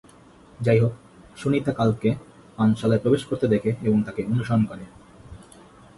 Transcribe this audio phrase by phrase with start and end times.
[0.59, 0.93] যাইহোক,
[1.37, 2.09] সুনিতা কার্লকে
[2.57, 4.85] পানশালায় প্রবেশ করতে দেখে এবং তাকে অনুসরণ করে।